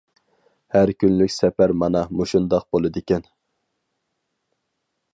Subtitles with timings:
[0.75, 3.31] ھەر كۈنلۈك سەپەر مانا مۇشۇنداق بولىدىكەن.